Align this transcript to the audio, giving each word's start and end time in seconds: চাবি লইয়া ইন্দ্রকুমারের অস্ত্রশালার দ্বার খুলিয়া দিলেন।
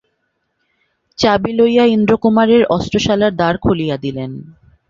চাবি 1.19 1.51
লইয়া 1.53 1.85
ইন্দ্রকুমারের 1.87 2.63
অস্ত্রশালার 2.75 3.33
দ্বার 3.35 3.55
খুলিয়া 3.57 3.95
দিলেন। 3.97 4.31